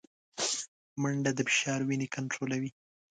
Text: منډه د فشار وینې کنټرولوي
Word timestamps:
منډه 1.01 1.31
د 1.37 1.39
فشار 1.49 1.79
وینې 1.87 2.07
کنټرولوي 2.15 2.69